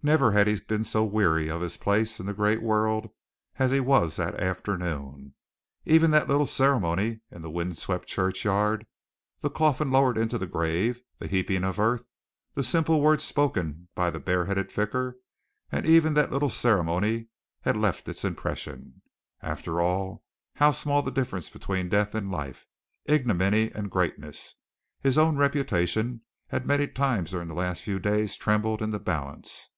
[0.00, 3.10] Never had he been so weary of his place in the great world
[3.56, 5.34] as he was that afternoon.
[5.84, 8.86] Even that little ceremony in the wind swept churchyard,
[9.40, 12.06] the coffin lowered into the grave, the heaping of earth,
[12.54, 15.18] the simple words spoken by the bareheaded vicar,
[15.82, 17.26] even that little ceremony
[17.62, 19.02] had left its impression.
[19.42, 20.22] After all,
[20.54, 22.68] how small the difference between Death and Life,
[23.06, 24.54] ignominy and greatness!
[25.00, 26.20] His own reputation
[26.50, 29.70] had many times during the last few days trembled in the balance.